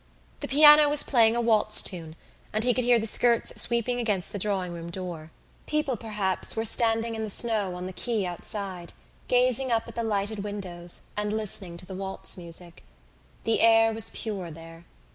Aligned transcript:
The 0.39 0.47
piano 0.47 0.89
was 0.89 1.03
playing 1.03 1.35
a 1.35 1.41
waltz 1.41 1.83
tune 1.83 2.15
and 2.53 2.63
he 2.63 2.73
could 2.73 2.83
hear 2.85 2.97
the 2.97 3.05
skirts 3.05 3.61
sweeping 3.61 3.99
against 3.99 4.31
the 4.31 4.39
drawing 4.39 4.73
room 4.73 4.89
door. 4.89 5.29
People, 5.67 5.95
perhaps, 5.95 6.55
were 6.55 6.65
standing 6.65 7.13
in 7.13 7.23
the 7.23 7.29
snow 7.29 7.75
on 7.75 7.85
the 7.85 7.93
quay 7.93 8.25
outside, 8.25 8.93
gazing 9.27 9.71
up 9.71 9.87
at 9.87 9.93
the 9.93 10.01
lighted 10.03 10.43
windows 10.43 11.01
and 11.15 11.31
listening 11.31 11.77
to 11.77 11.85
the 11.85 11.93
waltz 11.93 12.35
music. 12.35 12.81
The 13.43 13.61
air 13.61 13.93
was 13.93 14.09
pure 14.09 14.49
there. 14.49 14.85